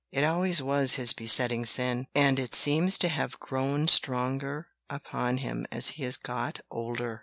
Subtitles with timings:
[0.11, 5.67] It always was his besetting sin, and it seems to have grown stronger upon him
[5.71, 7.19] as he has got older."